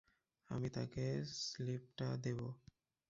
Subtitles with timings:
[0.49, 1.05] আমি তাকে
[1.41, 2.47] স্লিপটা দেবো।